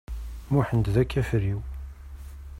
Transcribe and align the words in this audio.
Muḥend 0.53 0.85
d 0.93 0.95
akafriw. 1.03 1.59